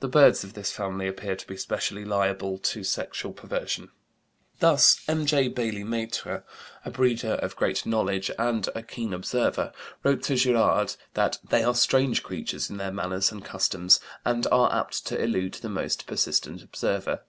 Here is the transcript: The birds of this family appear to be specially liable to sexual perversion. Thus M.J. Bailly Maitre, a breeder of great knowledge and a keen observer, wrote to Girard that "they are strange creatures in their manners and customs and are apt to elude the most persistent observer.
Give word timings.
The 0.00 0.08
birds 0.08 0.42
of 0.42 0.54
this 0.54 0.72
family 0.72 1.06
appear 1.06 1.36
to 1.36 1.46
be 1.46 1.56
specially 1.56 2.04
liable 2.04 2.58
to 2.58 2.82
sexual 2.82 3.32
perversion. 3.32 3.92
Thus 4.58 5.00
M.J. 5.06 5.46
Bailly 5.46 5.84
Maitre, 5.84 6.42
a 6.84 6.90
breeder 6.90 7.34
of 7.34 7.54
great 7.54 7.86
knowledge 7.86 8.28
and 8.40 8.68
a 8.74 8.82
keen 8.82 9.12
observer, 9.14 9.72
wrote 10.02 10.24
to 10.24 10.34
Girard 10.36 10.96
that 11.14 11.38
"they 11.48 11.62
are 11.62 11.76
strange 11.76 12.24
creatures 12.24 12.70
in 12.70 12.78
their 12.78 12.90
manners 12.90 13.30
and 13.30 13.44
customs 13.44 14.00
and 14.24 14.48
are 14.50 14.74
apt 14.74 15.06
to 15.06 15.22
elude 15.22 15.54
the 15.54 15.68
most 15.68 16.08
persistent 16.08 16.64
observer. 16.64 17.20